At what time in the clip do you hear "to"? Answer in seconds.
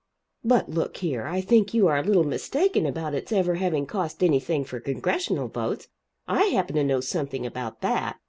6.77-6.83